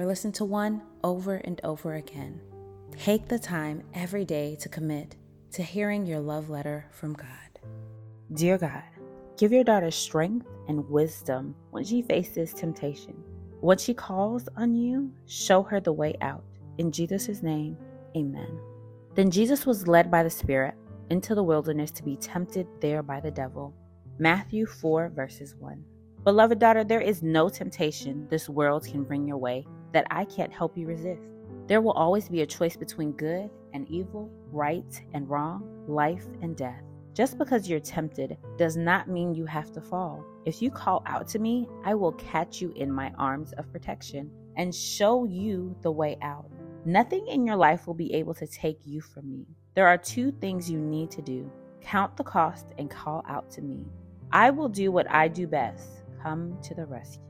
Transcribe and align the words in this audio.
or 0.00 0.06
listen 0.06 0.32
to 0.32 0.46
one 0.46 0.80
over 1.04 1.34
and 1.34 1.60
over 1.62 1.96
again. 1.96 2.40
Take 2.96 3.28
the 3.28 3.38
time 3.38 3.82
every 3.92 4.24
day 4.24 4.56
to 4.60 4.68
commit 4.70 5.16
to 5.52 5.62
hearing 5.62 6.06
your 6.06 6.20
love 6.20 6.48
letter 6.48 6.86
from 6.90 7.12
God. 7.12 7.28
Dear 8.32 8.56
God, 8.56 8.82
give 9.36 9.52
your 9.52 9.62
daughter 9.62 9.90
strength 9.90 10.46
and 10.68 10.88
wisdom 10.88 11.54
when 11.70 11.84
she 11.84 12.00
faces 12.00 12.54
temptation. 12.54 13.12
When 13.60 13.76
she 13.76 13.92
calls 13.92 14.48
on 14.56 14.74
you, 14.74 15.12
show 15.26 15.62
her 15.64 15.80
the 15.80 15.92
way 15.92 16.14
out. 16.22 16.44
In 16.78 16.90
Jesus' 16.90 17.42
name, 17.42 17.76
amen. 18.16 18.58
Then 19.14 19.30
Jesus 19.30 19.66
was 19.66 19.86
led 19.86 20.10
by 20.10 20.22
the 20.22 20.30
Spirit 20.30 20.76
into 21.10 21.34
the 21.34 21.44
wilderness 21.44 21.90
to 21.90 22.02
be 22.02 22.16
tempted 22.16 22.66
there 22.80 23.02
by 23.02 23.20
the 23.20 23.30
devil. 23.30 23.74
Matthew 24.18 24.64
4, 24.64 25.10
verses 25.10 25.54
1. 25.58 25.84
Beloved 26.22 26.58
daughter, 26.58 26.84
there 26.84 27.00
is 27.00 27.22
no 27.22 27.48
temptation 27.48 28.26
this 28.28 28.46
world 28.46 28.84
can 28.84 29.04
bring 29.04 29.26
your 29.26 29.38
way 29.38 29.66
that 29.92 30.06
I 30.10 30.26
can't 30.26 30.52
help 30.52 30.76
you 30.76 30.86
resist. 30.86 31.22
There 31.66 31.80
will 31.80 31.92
always 31.92 32.28
be 32.28 32.42
a 32.42 32.46
choice 32.46 32.76
between 32.76 33.12
good 33.12 33.48
and 33.72 33.88
evil, 33.88 34.30
right 34.52 35.02
and 35.14 35.26
wrong, 35.30 35.66
life 35.88 36.26
and 36.42 36.54
death. 36.54 36.82
Just 37.14 37.38
because 37.38 37.70
you're 37.70 37.80
tempted 37.80 38.36
does 38.58 38.76
not 38.76 39.08
mean 39.08 39.34
you 39.34 39.46
have 39.46 39.72
to 39.72 39.80
fall. 39.80 40.22
If 40.44 40.60
you 40.60 40.70
call 40.70 41.02
out 41.06 41.26
to 41.28 41.38
me, 41.38 41.66
I 41.86 41.94
will 41.94 42.12
catch 42.12 42.60
you 42.60 42.74
in 42.76 42.92
my 42.92 43.10
arms 43.16 43.54
of 43.54 43.72
protection 43.72 44.30
and 44.58 44.74
show 44.74 45.24
you 45.24 45.74
the 45.80 45.90
way 45.90 46.18
out. 46.20 46.50
Nothing 46.84 47.26
in 47.28 47.46
your 47.46 47.56
life 47.56 47.86
will 47.86 47.94
be 47.94 48.12
able 48.12 48.34
to 48.34 48.46
take 48.46 48.80
you 48.84 49.00
from 49.00 49.30
me. 49.30 49.46
There 49.74 49.88
are 49.88 49.96
two 49.96 50.32
things 50.32 50.70
you 50.70 50.80
need 50.80 51.10
to 51.12 51.22
do 51.22 51.50
count 51.80 52.14
the 52.18 52.24
cost 52.24 52.66
and 52.76 52.90
call 52.90 53.24
out 53.26 53.50
to 53.52 53.62
me. 53.62 53.86
I 54.32 54.50
will 54.50 54.68
do 54.68 54.92
what 54.92 55.10
I 55.10 55.26
do 55.26 55.46
best 55.46 55.99
come 56.22 56.56
to 56.62 56.74
the 56.74 56.86
rescue. 56.86 57.22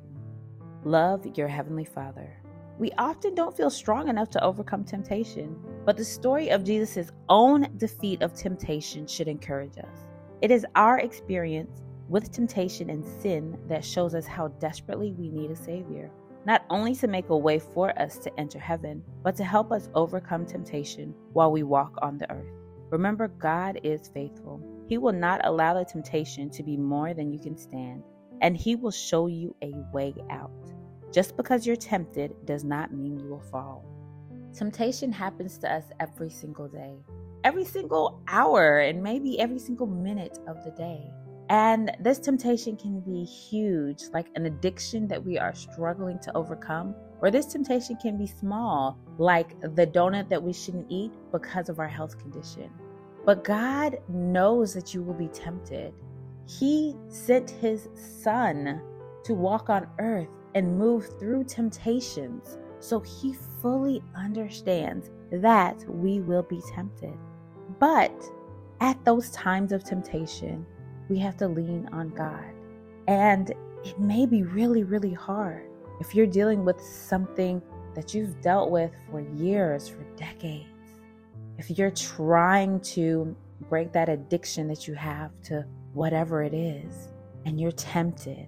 Love 0.85 1.27
your 1.37 1.49
Heavenly 1.49 1.85
Father. 1.85 2.37
We 2.79 2.93
often 2.97 3.35
don't 3.35 3.57
feel 3.57 3.69
strong 3.69 4.09
enough 4.09 4.31
to 4.31 4.43
overcome 4.43 4.85
temptation, 4.85 5.55
but 5.85 5.97
the 5.97 6.05
story 6.05 6.49
of 6.49 6.65
Jesus' 6.65 7.13
own 7.29 7.69
defeat 7.77 8.23
of 8.23 8.33
temptation 8.33 9.07
should 9.07 9.29
encourage 9.29 9.77
us. 9.77 10.07
It 10.41 10.51
is 10.51 10.65
our 10.75 10.99
experience 11.01 11.83
with 12.09 12.33
temptation 12.33 12.89
and 12.89 13.05
sin 13.05 13.59
that 13.69 13.85
shows 13.85 14.15
us 14.15 14.27
how 14.27 14.49
desperately 14.49 15.13
we 15.13 15.29
need 15.29 15.51
a 15.51 15.57
Savior, 15.57 16.11
not 16.47 16.65
only 16.71 16.95
to 16.95 17.07
make 17.07 17.29
a 17.29 17.37
way 17.37 17.59
for 17.59 17.97
us 18.01 18.17
to 18.19 18.41
enter 18.41 18.59
heaven, 18.59 19.03
but 19.23 19.37
to 19.37 19.45
help 19.45 19.71
us 19.71 19.91
overcome 19.95 20.47
temptation 20.47 21.15
while 21.35 21.53
we 21.53 21.63
walk 21.63 21.95
on 22.01 22.17
the 22.17 22.31
earth. 22.33 22.55
Remember, 22.91 23.29
God 23.29 23.79
is 23.85 24.09
faithful. 24.09 24.61
He 24.89 24.99
will 24.99 25.13
not 25.13 25.43
allow 25.45 25.75
the 25.75 25.85
temptation 25.85 26.51
to 26.51 26.63
be 26.63 26.77
more 26.77 27.15
than 27.15 27.31
you 27.31 27.39
can 27.39 27.57
stand, 27.57 28.03
and 28.41 28.57
He 28.57 28.77
will 28.77 28.91
show 28.91 29.27
you 29.27 29.55
a 29.63 29.73
way 29.93 30.15
out. 30.31 30.51
Just 31.13 31.37
because 31.37 31.67
you're 31.67 31.77
tempted 31.77 32.35
does 32.45 32.65
not 32.65 32.93
mean 32.93 33.19
you 33.19 33.29
will 33.29 33.41
fall. 33.41 33.85
Temptation 34.53 35.13
happens 35.13 35.59
to 35.59 35.73
us 35.73 35.85
every 36.01 36.31
single 36.31 36.69
day, 36.69 36.95
every 37.45 37.65
single 37.65 38.23
hour, 38.29 38.79
and 38.79 39.03
maybe 39.03 39.39
every 39.41 39.59
single 39.59 39.87
minute 39.87 40.39
of 40.47 40.63
the 40.65 40.71
day. 40.73 41.11
And 41.49 41.91
this 41.99 42.21
temptation 42.21 42.77
can 42.77 43.01
be 43.01 43.25
huge, 43.25 44.05
like 44.13 44.29
an 44.37 44.47
addiction 44.47 45.09
that 45.09 45.25
we 45.25 45.37
are 45.37 45.55
struggling 45.55 46.21
to 46.21 46.37
overcome, 46.37 46.95
or 47.21 47.31
this 47.31 47.47
temptation 47.47 47.97
can 47.97 48.17
be 48.17 48.27
small, 48.27 48.99
like 49.19 49.61
the 49.61 49.87
donut 49.87 50.29
that 50.29 50.43
we 50.43 50.53
shouldn't 50.53 50.87
eat 50.89 51.11
because 51.33 51.69
of 51.69 51.81
our 51.81 51.89
health 51.89 52.19
condition. 52.19 52.71
But 53.27 53.43
God 53.43 53.99
knows 54.09 54.73
that 54.75 54.95
you 54.95 55.03
will 55.03 55.15
be 55.15 55.29
tempted. 55.29 55.93
He 56.59 56.97
sent 57.09 57.51
His 57.51 57.89
Son 57.95 58.81
to 59.25 59.35
walk 59.35 59.71
on 59.71 59.87
earth 59.99 60.29
and 60.55 60.79
move 60.79 61.09
through 61.19 61.45
temptations. 61.45 62.59
So 62.81 63.01
he 63.01 63.35
fully 63.61 64.03
understands 64.17 65.11
that 65.31 65.85
we 65.87 66.21
will 66.21 66.43
be 66.43 66.61
tempted. 66.75 67.17
But 67.79 68.13
at 68.81 69.03
those 69.05 69.31
times 69.31 69.73
of 69.73 69.85
temptation, 69.85 70.67
we 71.09 71.19
have 71.19 71.37
to 71.37 71.49
lean 71.49 71.89
on 71.93 72.09
God. 72.09 72.53
And 73.07 73.51
it 73.85 73.99
may 74.01 74.27
be 74.27 74.43
really, 74.43 74.83
really 74.83 75.13
hard 75.13 75.67
if 76.01 76.15
you're 76.15 76.27
dealing 76.27 76.65
with 76.65 76.81
something 76.81 77.63
that 77.95 78.15
you've 78.15 78.41
dealt 78.41 78.71
with 78.71 78.91
for 79.11 79.21
years, 79.21 79.89
for 79.89 80.03
decades. 80.17 80.67
If 81.59 81.79
you're 81.79 81.91
trying 81.91 82.81
to 82.81 83.37
break 83.69 83.93
that 83.93 84.09
addiction 84.09 84.67
that 84.69 84.89
you 84.89 84.95
have 84.95 85.31
to 85.45 85.67
whatever 85.93 86.43
it 86.43 86.55
is, 86.55 87.09
and 87.45 87.61
you're 87.61 87.73
tempted, 87.73 88.47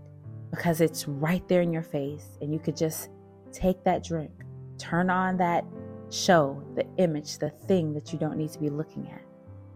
because 0.50 0.80
it's 0.80 1.08
right 1.08 1.46
there 1.48 1.62
in 1.62 1.72
your 1.72 1.82
face 1.82 2.36
and 2.40 2.52
you 2.52 2.58
could 2.58 2.76
just 2.76 3.08
take 3.52 3.82
that 3.84 4.04
drink, 4.04 4.30
turn 4.78 5.10
on 5.10 5.36
that 5.38 5.64
show, 6.10 6.62
the 6.74 6.86
image, 6.98 7.38
the 7.38 7.50
thing 7.50 7.94
that 7.94 8.12
you 8.12 8.18
don't 8.18 8.36
need 8.36 8.52
to 8.52 8.58
be 8.58 8.68
looking 8.68 9.10
at. 9.10 9.22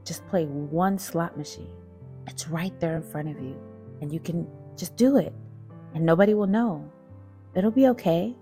Just 0.05 0.27
play 0.29 0.45
one 0.45 0.99
slot 0.99 1.37
machine. 1.37 1.73
It's 2.27 2.49
right 2.49 2.79
there 2.79 2.97
in 2.97 3.03
front 3.03 3.29
of 3.29 3.41
you 3.41 3.57
and 4.03 4.13
you 4.13 4.21
can 4.21 4.47
just 4.77 4.97
do 4.97 5.17
it 5.17 5.33
and 5.95 6.05
nobody 6.05 6.35
will 6.35 6.47
know. 6.47 6.91
It'll 7.55 7.71
be 7.71 7.89
okay. 7.89 8.37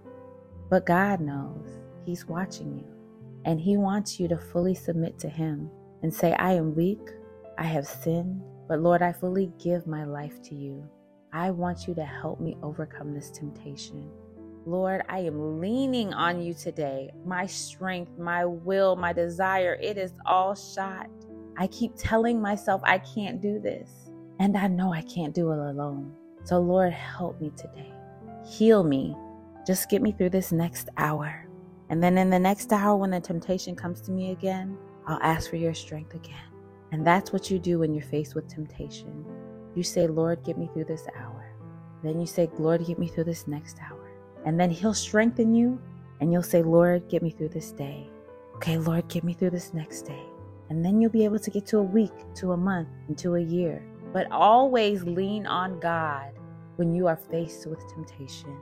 But 0.70 0.86
God 0.86 1.20
knows. 1.20 1.68
He's 2.04 2.26
watching 2.26 2.76
you 2.76 2.84
and 3.44 3.60
He 3.60 3.76
wants 3.76 4.18
you 4.18 4.26
to 4.28 4.36
fully 4.36 4.74
submit 4.74 5.18
to 5.20 5.28
Him 5.28 5.70
and 6.02 6.12
say, 6.12 6.32
I 6.34 6.52
am 6.52 6.74
weak, 6.74 7.10
I 7.56 7.64
have 7.64 7.86
sinned, 7.86 8.42
but 8.69 8.80
Lord, 8.80 9.02
I 9.02 9.12
fully 9.12 9.52
give 9.62 9.86
my 9.86 10.04
life 10.04 10.41
to 10.42 10.54
you. 10.54 10.88
I 11.32 11.50
want 11.50 11.86
you 11.86 11.94
to 11.94 12.04
help 12.04 12.41
me 12.41 12.56
overcome 12.62 13.12
this 13.12 13.30
temptation. 13.30 14.08
Lord, 14.66 15.02
I 15.08 15.19
am 15.19 15.60
leaning 15.60 16.14
on 16.14 16.41
you 16.41 16.54
today. 16.54 17.10
My 17.26 17.44
strength, 17.44 18.19
my 18.19 18.44
will, 18.44 18.97
my 18.97 19.12
desire, 19.12 19.78
it 19.82 19.98
is 19.98 20.14
all 20.24 20.54
shot. 20.54 21.10
I 21.58 21.66
keep 21.66 21.92
telling 21.97 22.41
myself 22.41 22.80
I 22.84 22.98
can't 22.98 23.41
do 23.41 23.60
this, 23.60 23.91
and 24.38 24.56
I 24.56 24.69
know 24.69 24.92
I 24.92 25.03
can't 25.03 25.34
do 25.34 25.50
it 25.53 25.58
alone. 25.58 26.14
So, 26.44 26.60
Lord, 26.60 26.92
help 26.92 27.41
me 27.41 27.53
today. 27.56 27.92
Heal 28.47 28.82
me. 28.82 29.14
Just 29.66 29.91
get 29.91 30.03
me 30.03 30.12
through 30.12 30.30
this 30.30 30.53
next 30.53 30.88
hour. 30.97 31.47
And 31.91 32.03
then 32.03 32.16
in 32.16 32.30
the 32.30 32.38
next 32.38 32.72
hour, 32.72 32.97
when 32.97 33.10
the 33.10 33.20
temptation 33.20 33.76
comes 33.76 34.00
to 34.03 34.10
me 34.10 34.30
again, 34.30 34.78
I'll 35.06 35.20
ask 35.22 35.50
for 35.50 35.56
your 35.56 35.74
strength 35.74 36.14
again. 36.14 36.53
And 36.93 37.06
that's 37.06 37.33
what 37.33 37.50
you 37.50 37.59
do 37.59 37.81
when 37.81 37.93
you're 37.93 38.05
faced 38.05 38.34
with 38.34 38.49
temptation. 38.49 39.25
You 39.75 39.83
say, 39.83 40.06
Lord, 40.06 40.45
get 40.45 40.56
me 40.56 40.71
through 40.72 40.84
this 40.84 41.06
hour. 41.17 41.53
Then 42.03 42.21
you 42.21 42.27
say, 42.27 42.49
Lord, 42.59 42.87
get 42.87 42.99
me 42.99 43.09
through 43.09 43.25
this 43.25 43.49
next 43.49 43.78
hour. 43.81 44.12
And 44.45 44.61
then 44.61 44.71
He'll 44.71 44.95
strengthen 44.95 45.55
you 45.55 45.81
and 46.21 46.33
you'll 46.33 46.43
say, 46.43 46.62
Lord, 46.62 47.09
get 47.09 47.22
me 47.22 47.31
through 47.31 47.49
this 47.49 47.72
day. 47.72 48.09
Okay, 48.56 48.78
Lord, 48.78 49.09
get 49.09 49.25
me 49.25 49.33
through 49.33 49.50
this 49.50 49.75
next 49.75 50.03
day. 50.03 50.22
And 50.71 50.84
then 50.84 51.00
you'll 51.00 51.11
be 51.11 51.25
able 51.25 51.39
to 51.39 51.50
get 51.50 51.67
to 51.67 51.78
a 51.78 51.83
week, 51.83 52.12
to 52.37 52.53
a 52.53 52.56
month, 52.56 52.89
and 53.09 53.19
to 53.19 53.34
a 53.34 53.41
year. 53.41 53.84
But 54.12 54.31
always 54.31 55.03
lean 55.03 55.47
on 55.47 55.81
God 55.81 56.33
when 56.77 56.95
you 56.95 57.06
are 57.06 57.16
faced 57.16 57.66
with 57.66 57.81
temptation. 57.93 58.56